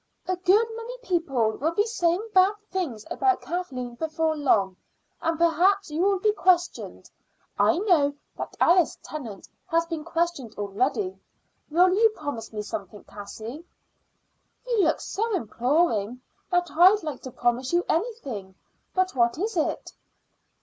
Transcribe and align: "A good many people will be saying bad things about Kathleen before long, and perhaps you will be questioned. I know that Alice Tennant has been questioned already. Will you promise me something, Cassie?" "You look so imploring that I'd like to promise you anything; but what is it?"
"A 0.27 0.35
good 0.35 0.67
many 0.75 0.97
people 1.03 1.51
will 1.57 1.75
be 1.75 1.85
saying 1.85 2.27
bad 2.33 2.55
things 2.71 3.05
about 3.11 3.43
Kathleen 3.43 3.93
before 3.93 4.35
long, 4.35 4.75
and 5.21 5.37
perhaps 5.37 5.91
you 5.91 6.01
will 6.01 6.17
be 6.17 6.33
questioned. 6.33 7.07
I 7.59 7.77
know 7.77 8.15
that 8.35 8.57
Alice 8.59 8.97
Tennant 9.03 9.47
has 9.67 9.85
been 9.85 10.03
questioned 10.03 10.55
already. 10.57 11.15
Will 11.69 11.93
you 11.93 12.09
promise 12.15 12.51
me 12.51 12.63
something, 12.63 13.03
Cassie?" 13.03 13.63
"You 14.65 14.83
look 14.85 15.01
so 15.01 15.31
imploring 15.35 16.19
that 16.49 16.71
I'd 16.71 17.03
like 17.03 17.21
to 17.21 17.31
promise 17.31 17.71
you 17.71 17.85
anything; 17.87 18.55
but 18.95 19.13
what 19.13 19.37
is 19.37 19.55
it?" 19.55 19.93